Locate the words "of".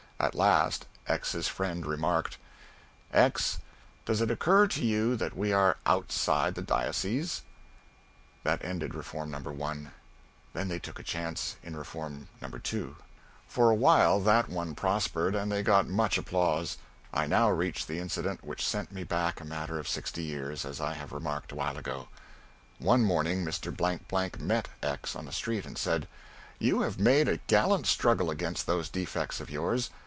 19.79-19.87, 29.39-29.49